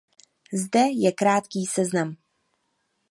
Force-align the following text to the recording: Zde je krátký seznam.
Zde 0.53 0.89
je 0.91 1.11
krátký 1.11 1.65
seznam. 1.65 2.15